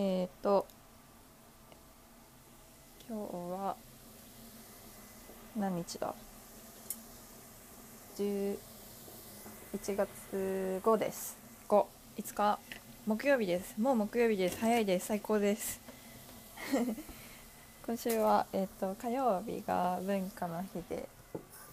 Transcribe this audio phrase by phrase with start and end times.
[0.00, 0.64] えっ、と
[3.08, 3.22] 今日
[3.52, 3.74] は
[5.56, 6.14] 何日だ
[8.16, 8.58] ？11
[9.96, 11.36] 月5です。
[11.68, 11.86] 55
[12.16, 12.58] 日。
[13.08, 13.74] 木曜日です。
[13.76, 14.60] もう木曜日です。
[14.60, 15.06] 早いです。
[15.06, 15.80] 最高です。
[17.84, 21.08] 今週は、えーと、火曜日が文化の日で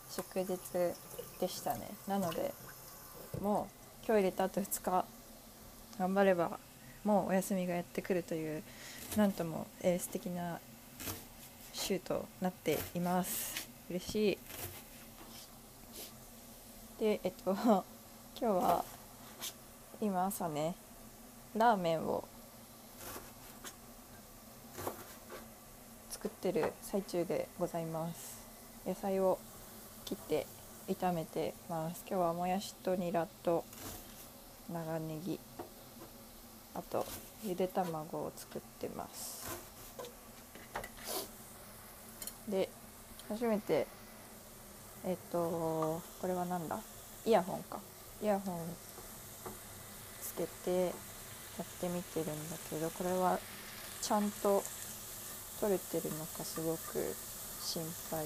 [0.09, 0.57] 祝日
[1.39, 1.91] でしたね。
[2.07, 2.55] なので
[3.39, 3.67] も
[4.01, 5.05] う今日入れたあと2日
[5.99, 6.57] 頑張れば
[7.05, 8.63] もうお休みがやってくるという
[9.15, 10.59] なんとも、えー、素敵な
[11.71, 13.69] 週となっています。
[13.89, 14.37] 嬉しい。
[16.99, 17.83] でえっと 今
[18.39, 18.85] 日は
[20.01, 20.75] 今朝ね
[21.55, 22.23] ラーメンを
[26.09, 28.39] 作ってる最中でございます。
[28.83, 29.37] 野菜を
[30.05, 30.47] 切って
[30.87, 32.03] 炒めてます。
[32.07, 33.63] 今日はもやしとニラと
[34.73, 35.39] 長ネギ。
[36.75, 37.05] あと
[37.43, 39.47] ゆで卵を作ってます。
[42.49, 42.69] で
[43.29, 43.87] 初めて
[45.05, 46.79] えっとこれは何だ？
[47.25, 47.79] イヤホンか。
[48.21, 48.59] イヤホン
[50.21, 50.91] つけてや
[51.63, 53.39] ってみてるんだけどこれは
[54.01, 54.63] ちゃんと
[55.59, 57.15] 撮れてるのかすごく
[57.61, 58.25] 心配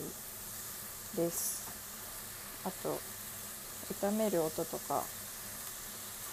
[1.16, 1.70] です。
[2.66, 3.00] あと
[3.94, 5.04] 炒める音とか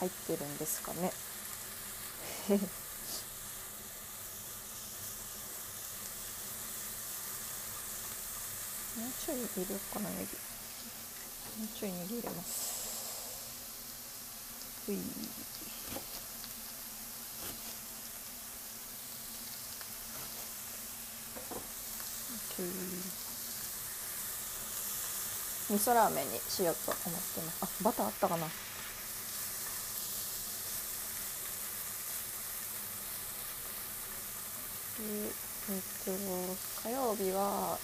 [0.01, 1.13] 入ってるんですかね。
[2.49, 2.59] もう
[9.19, 10.23] ちょい入れようかなネギ。
[10.23, 12.77] もうちょいネギ入れます。
[14.89, 14.99] うい
[25.69, 27.59] 味噌ラーメンにしようと思ってます。
[27.65, 28.47] あバターあったかな。
[35.07, 35.31] え
[35.79, 36.11] っと
[36.83, 37.79] 火曜日は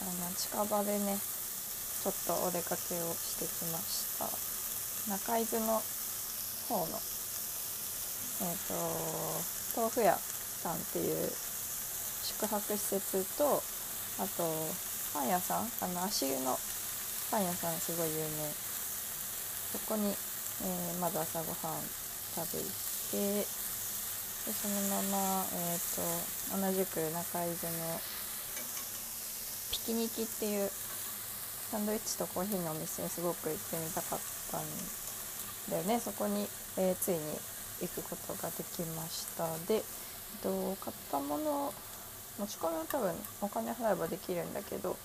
[0.00, 4.24] あの近場でねちょっとお出かけをしてきました。
[5.12, 5.82] 中伊豆の
[6.68, 7.00] 方の
[8.40, 8.72] えっ、と
[9.76, 11.28] 豆腐屋さんっていう
[12.24, 13.62] 宿泊施設と
[14.18, 14.44] あと
[15.12, 15.68] パン屋さん？
[15.84, 16.56] あの足湯の
[17.30, 18.48] パン屋さんすごい有名。
[19.72, 21.80] そこに、えー、まず朝ごはん
[22.34, 22.62] 食べ
[23.44, 23.46] て
[24.50, 28.00] でそのまま、えーと、同じく中伊豆の
[29.70, 30.68] ピキニキっていう
[31.70, 34.18] サンドイッチとコーヒーのお店にすごく行ってみたかっ
[34.50, 34.62] たん
[35.70, 36.00] だよね。
[36.00, 37.20] そこに、えー、ついに
[37.80, 39.46] 行くことができました。
[39.68, 39.82] で、えっ
[40.42, 41.72] と、買ったもの
[42.40, 44.96] 持ち込みは多分お金払えばできるんだけど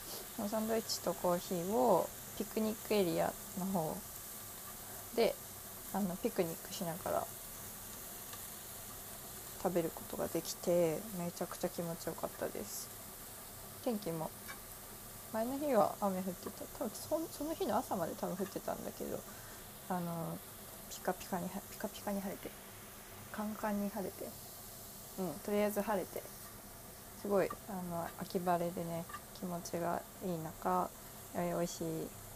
[0.50, 3.96] サンドイッチとコーヒーをピクニックエリアの方
[5.16, 5.36] で
[5.94, 7.28] あのピクニックしながら
[9.66, 12.88] 食べることができてめちゃくちゃ気持ちよかったです。
[13.84, 14.30] 天気も。
[15.34, 16.86] 前の日は雨降ってた。
[16.86, 19.20] 多分その日の朝まで多分降ってたんだけど
[19.90, 20.38] あの
[20.92, 22.52] ピカピカにピカピカに晴れて
[23.32, 24.26] カンカンに晴れて
[25.18, 26.22] うんとりあえず晴れて
[27.24, 29.04] すごいあの秋晴れでね
[29.34, 30.92] 気持ちがいい中
[31.34, 31.84] 美味しい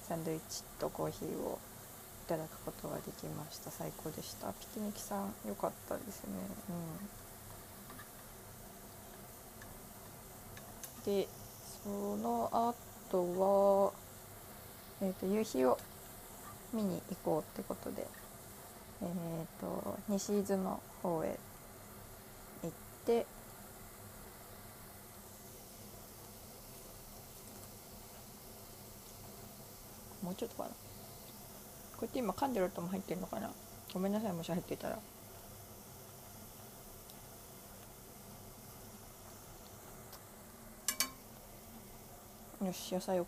[0.02, 1.60] サンドイッチとコーヒーを
[2.30, 3.72] ただくことができました。
[3.72, 4.54] 最高でした。
[4.54, 6.30] ピキニキさん良かったですね。
[11.08, 11.14] うん。
[11.16, 11.28] で
[11.84, 13.94] その後は、
[15.02, 15.80] えーと、夕日を
[16.72, 18.06] 見に行こうってことで、
[19.02, 21.40] えーと、西伊豆の方へ
[22.62, 22.72] 行っ
[23.08, 23.26] て
[30.22, 30.70] もうちょっとかな。
[32.00, 33.52] こうやって今噛んでる音も入ってるのかな？
[33.94, 34.98] ごめんなさいもし入ってたら。
[42.66, 43.26] よし野菜 OK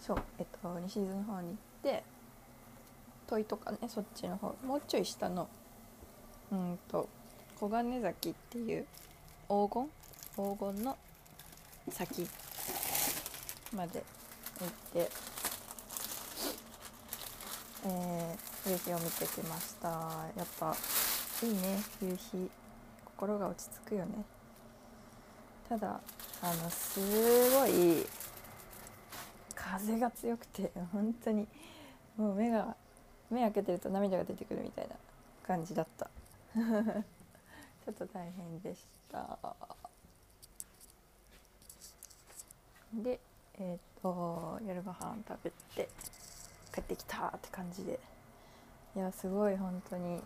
[0.00, 2.02] そうえっと西伊豆の方に行って
[3.26, 5.48] 問いとかねそっちの方もうちょい下の
[6.50, 7.08] うんと
[7.58, 8.86] 黄金崎っていう
[9.48, 9.90] 黄金？
[10.36, 10.96] 黄金の
[11.90, 12.26] 先
[13.74, 14.02] まで
[14.60, 14.68] 行っ
[15.04, 15.10] て
[17.82, 19.88] えー、夕日を見てきました。
[20.36, 20.76] やっぱ
[21.42, 21.78] いいね。
[22.02, 22.50] 夕日
[23.06, 24.24] 心が落ち着くよね。
[25.68, 26.00] ただ
[26.42, 27.00] あのす
[27.52, 28.06] ごい
[29.54, 31.46] 風が強くて本当に
[32.16, 32.76] もう目が
[33.30, 34.96] 目開けてると涙が出てくるみたいな
[35.46, 36.10] 感じだった。
[36.54, 39.38] ちょっと大変でした。
[42.92, 43.20] で
[43.54, 45.88] えっ、と夜ご飯食べて
[46.74, 48.00] 帰ってきたって感じで。
[48.96, 50.20] いやすごい本当にいい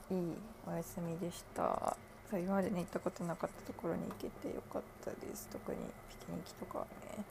[0.66, 1.96] お休みでした。
[2.30, 5.48] そう今までね行ったことなかったところに行けてよかったです。
[5.52, 5.78] 特に
[6.08, 7.24] ピキニキとかはね。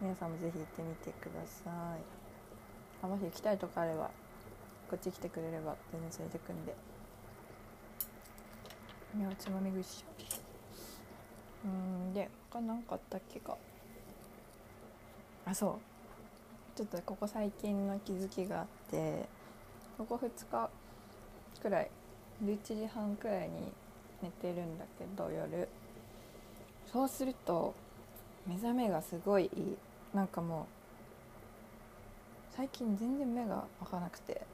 [0.00, 2.00] 皆さんもぜひ行ってみてください。
[3.02, 4.10] あもし行きたいとこあれば
[4.90, 6.74] こっち来てくれれば全然連れてくんで。
[9.18, 10.45] いやつまみぐしう
[11.66, 11.68] う
[12.10, 13.56] んで他何かあったっけか？
[15.44, 15.78] あそ
[16.74, 16.76] う。
[16.76, 19.26] ちょっとここ最近の気づきがあって
[19.96, 20.70] ここ2日
[21.60, 21.90] くらい
[22.44, 23.72] 11時半くらいに
[24.22, 25.68] 寝てるんだけど夜。
[26.86, 27.74] そうすると
[28.46, 29.76] 目覚めがすごいいい。
[30.14, 30.62] なんかも
[32.52, 34.46] う最近全然目が開かなくて。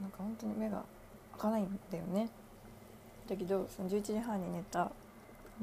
[0.00, 0.84] なんか本当に目が
[1.32, 2.28] 開かないんだよね。
[3.28, 4.90] だけどその11時半に寝た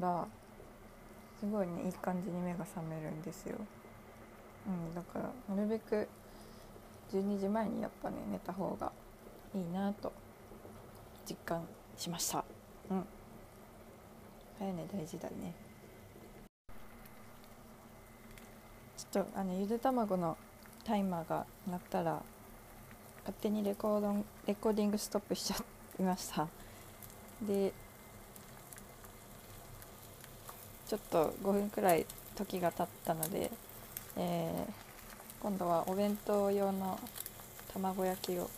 [0.00, 0.26] ら
[1.38, 3.56] すごいねいい感じに目が覚めるんですよ、
[4.66, 6.08] うん、だからなるべく
[7.12, 8.92] 12時前にやっぱね寝た方が
[9.54, 10.12] いいなと
[11.28, 11.66] 実感
[11.96, 12.44] しました。
[12.90, 13.04] うん。
[14.58, 15.54] 早寝大事だね。
[18.96, 20.36] ちょっとあのゆで卵の
[20.84, 22.22] タイマーが鳴ったら
[23.20, 25.56] 勝手にレコードレコーディングストップしちゃ
[26.00, 26.48] いました。
[27.46, 27.72] で
[30.88, 32.04] ちょっと5分くらい
[32.34, 33.50] 時が経ったので、
[34.16, 37.00] えー、今度はお弁当用の
[37.72, 38.50] 卵焼きを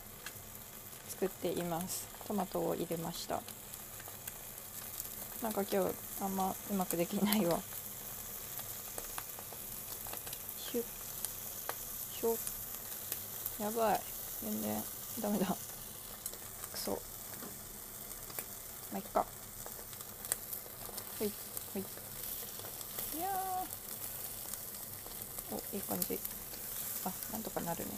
[1.09, 2.09] 作っています。
[2.27, 3.41] トマトを入れました。
[5.43, 7.61] なんか今日あんまうまくできないわ。
[10.59, 10.85] シュッ
[12.13, 14.01] シュやばい。
[14.43, 14.83] 全然
[15.23, 16.99] ダメだくそ
[18.95, 19.27] まあいっか。
[21.19, 21.33] ほい
[21.73, 21.83] ほい。
[21.83, 23.29] いや
[25.51, 26.17] おいい感じ。
[27.05, 27.91] あなんとかなるね。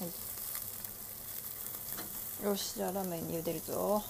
[0.00, 0.06] は
[2.46, 2.46] い。
[2.46, 4.02] よしじゃあラーメン茹でるぞ。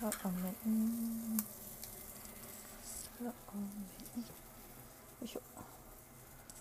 [0.00, 1.36] ラーメン。
[3.24, 3.62] ラーメ
[4.16, 4.20] ン。
[4.20, 5.40] よいしょ。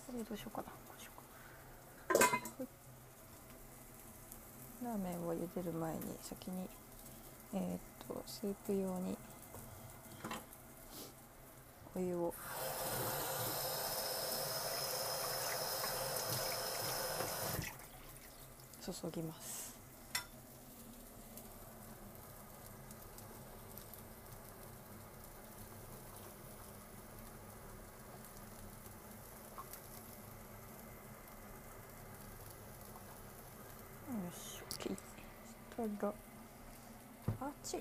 [0.08, 2.68] これどうしようかなこうしようかはい
[4.90, 6.68] ラーメンを茹でる前に先に
[7.54, 9.16] えー、っとスープ用に
[11.96, 12.34] お湯を。
[18.82, 19.78] 注ぎます
[34.10, 34.98] よし OK そし
[35.78, 36.14] たら
[37.42, 37.78] あっち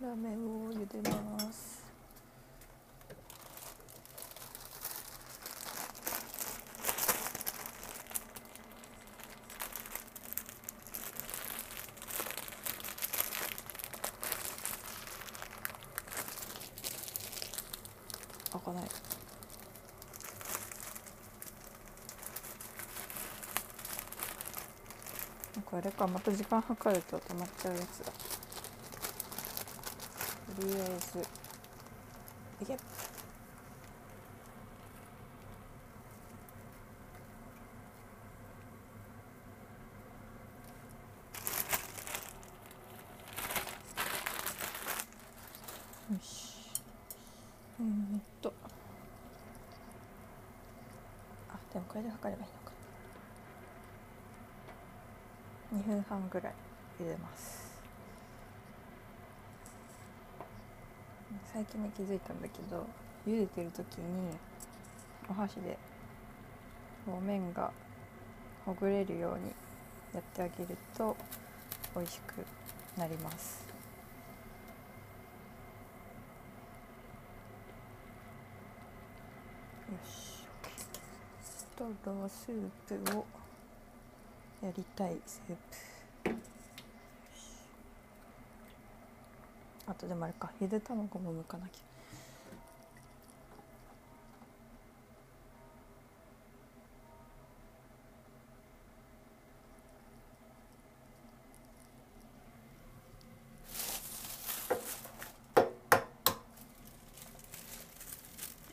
[0.00, 1.84] ラーメンを茹でます。
[18.52, 19.09] 開かない。
[25.70, 28.06] これかまた時間計ると止まっちゃうやつだ。
[28.06, 28.12] と
[30.66, 31.20] りあえず。
[32.60, 32.72] いけ。
[32.72, 32.78] よ
[46.20, 46.56] し
[47.78, 48.52] えー、っと。
[51.48, 52.69] あでもこれで測ればいいのか。
[55.72, 56.52] 2分半ぐらい
[57.00, 57.70] 茹でます。
[61.52, 62.86] 最近ね気づいたんだけど
[63.26, 64.36] 茹でてる時に
[65.28, 65.76] お箸で
[67.06, 67.70] こう麺が
[68.64, 69.52] ほぐれるように
[70.12, 71.16] やってあげると
[71.94, 72.44] 美味しく
[72.98, 73.66] なります。
[79.90, 80.40] よし。
[81.76, 83.24] とろスープを
[84.62, 86.34] やりたいスープ。
[89.86, 91.80] あとでもあれかゆで卵も剥かなきゃ。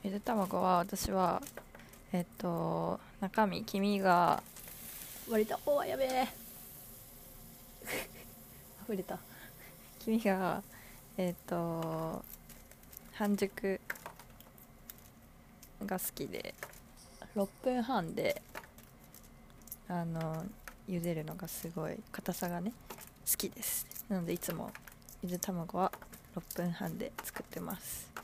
[0.03, 1.41] ゆで卵は私は
[2.13, 4.43] えっと中身黄身が
[5.29, 5.59] 割れた。
[5.65, 6.27] おやべえ。
[8.79, 9.19] 触れた。
[9.99, 10.63] 君が
[11.17, 12.23] えっ、と
[13.13, 13.81] 半熟
[15.85, 16.53] が好きで
[17.35, 18.41] 6分半で
[19.89, 20.45] あの
[20.87, 22.71] 茹でるのがすごい硬さがね
[23.29, 23.85] 好きです。
[24.07, 24.71] なのでいつも
[25.23, 25.91] ゆで卵は
[26.35, 28.16] 6分半で作ってます。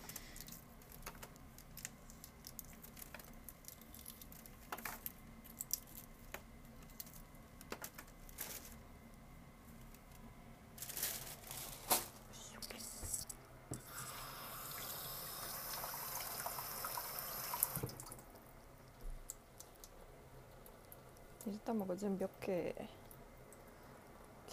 [21.46, 22.88] ゆで卵準備 OK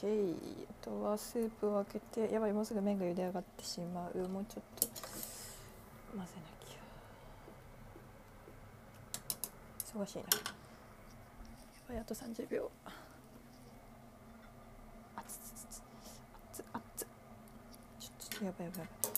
[0.03, 0.07] あ
[0.83, 4.19] とはスープを開けてやばいもうすぐ麺が茹で上がってしまう。
[4.29, 4.89] もうちょっと
[6.17, 9.99] 混ぜなきゃ。
[10.01, 10.23] 忙しいな。
[10.25, 10.29] や
[11.89, 12.71] ばいあと30秒。
[15.17, 15.83] あつつつつ
[16.35, 19.11] あつあつちょちょっとやばいやばいやばい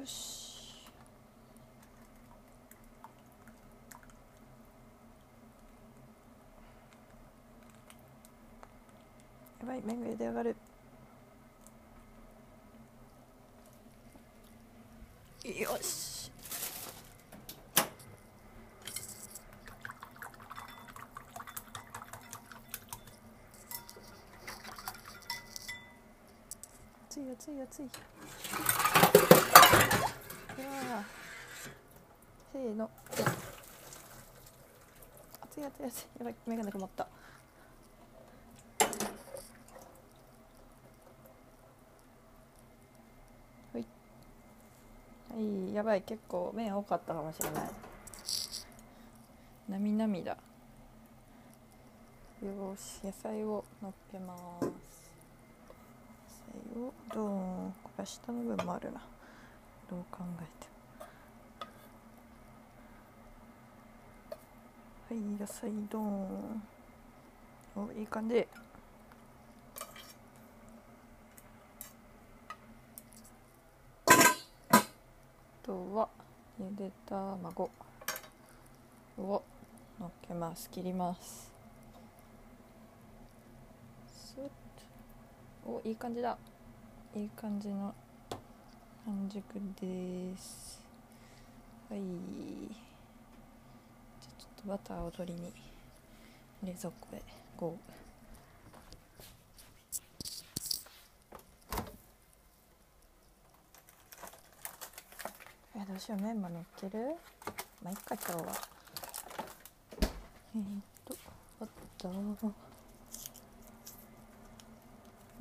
[0.00, 0.50] よし
[9.60, 10.56] やばい麺が茹で上がる。
[15.44, 16.32] よし。
[27.10, 27.84] 熱い熱い熱い。
[27.84, 27.88] う
[30.62, 31.04] わ
[32.52, 32.90] せーの。
[35.42, 36.04] 熱い熱い熱い。
[36.18, 37.06] やばい眼鏡曇った。
[45.40, 47.70] いやばい結構麺多かったかもしれない
[49.70, 50.36] なみなみだ
[52.42, 54.70] よし野菜をのっけます野
[56.76, 57.28] 菜をドー
[57.68, 59.00] ンこれ下の部分もあるな
[59.90, 60.70] どう考えて
[65.14, 66.62] はい野菜ドーン
[67.76, 68.46] おいい感じ
[74.70, 74.82] あ
[75.62, 76.08] とは
[76.62, 77.70] ゆで卵
[79.16, 79.42] を
[79.98, 80.68] のっけます。
[80.68, 81.50] 切ります。
[84.06, 84.42] スッ。
[85.66, 86.36] おいい感じだ。
[87.16, 87.94] いい感じの
[89.06, 89.42] 半熟
[89.80, 90.82] です。
[91.88, 92.00] はい。
[92.00, 95.50] じゃちょっとバターを取りに
[96.62, 97.22] 冷蔵庫へ
[97.56, 107.14] ゴーいやどうしよう麺も乗っける？
[107.84, 108.54] まあいっか今日は。
[110.56, 110.64] えー、っ
[111.04, 111.14] と
[111.60, 111.66] バ
[111.98, 112.12] ター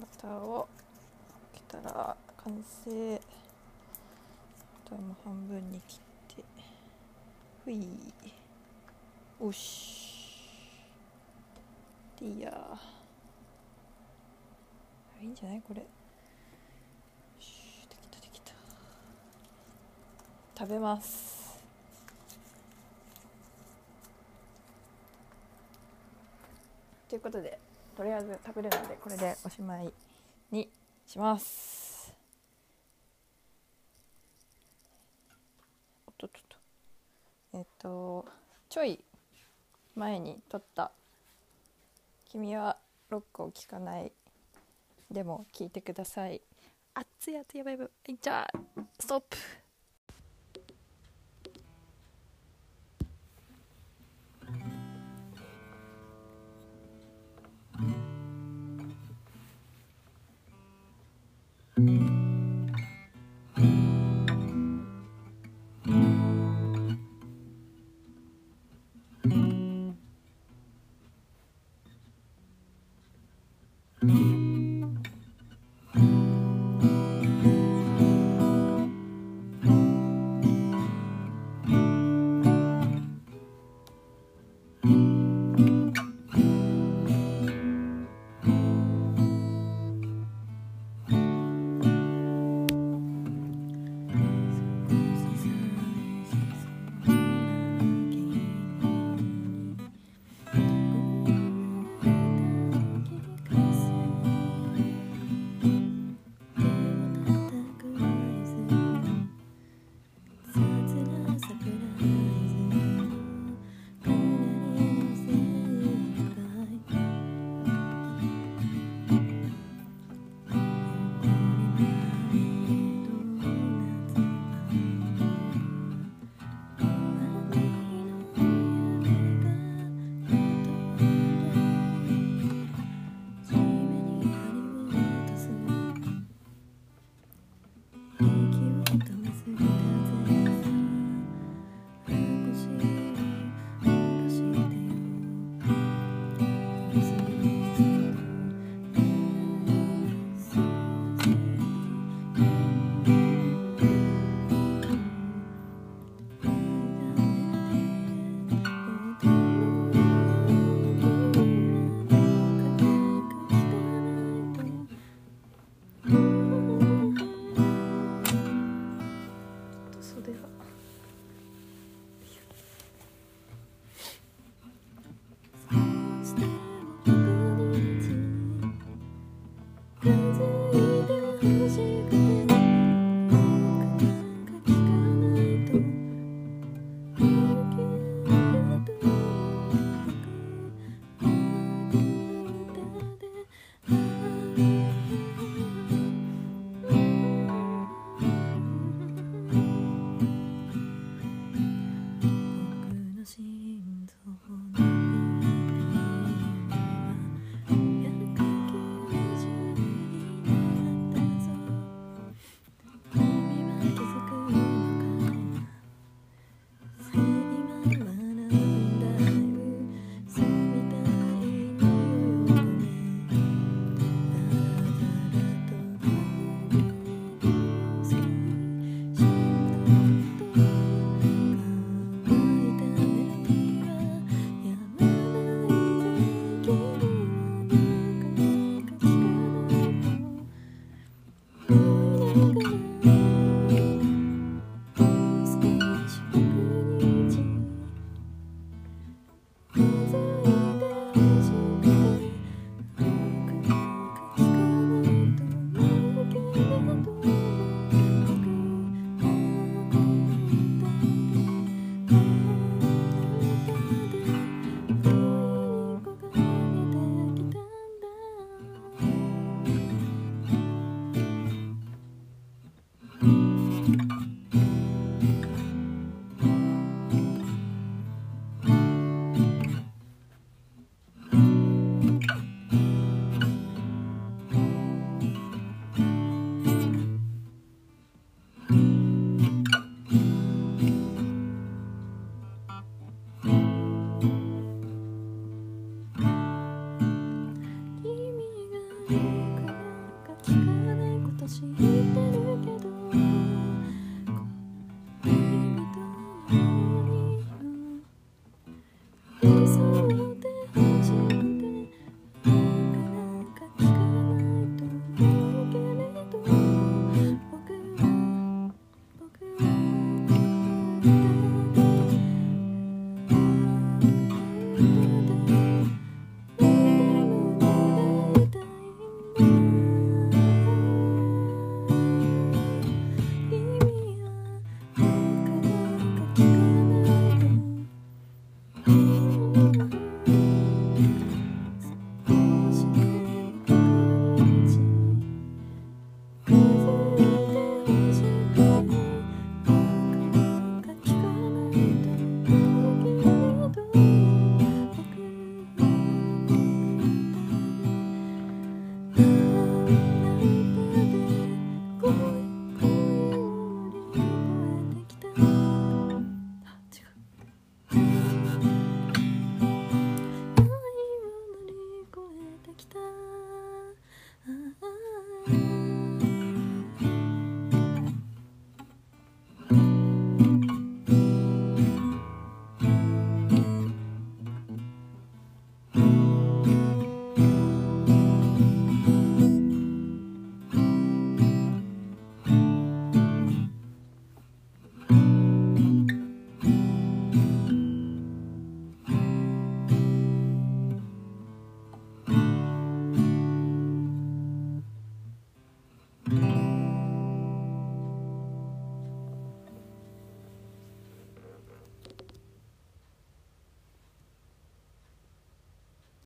[0.01, 0.67] バターをか
[1.53, 3.15] けたら完成。
[3.15, 3.19] あ
[4.89, 5.99] とはも半分に切っ
[6.35, 6.43] て。
[7.63, 7.81] ふい。
[9.39, 10.43] おし。
[12.19, 12.51] でいいや
[15.21, 15.61] いいんじゃない？
[15.65, 15.87] これよ
[17.39, 18.51] しできたできた
[20.59, 21.57] 食べます。
[27.07, 27.57] ということで
[27.95, 29.89] とりあえず食べるのでこれでおしまい
[30.51, 30.69] に
[31.07, 32.13] します。
[36.07, 36.57] おっとっとっと。
[37.53, 38.25] えっと
[38.67, 38.99] ちょい
[39.95, 40.91] 前に撮った
[42.29, 42.75] 「君は
[43.09, 44.11] ロックを聴かない」
[45.09, 46.41] でも聞いてください。
[46.95, 48.59] 熱い熱いやばいやばいじゃあ
[48.99, 49.37] ストップ「